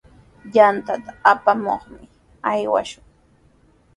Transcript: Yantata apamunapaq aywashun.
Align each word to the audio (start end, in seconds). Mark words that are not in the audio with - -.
Yantata 0.55 1.11
apamunapaq 1.31 2.11
aywashun. 2.51 3.05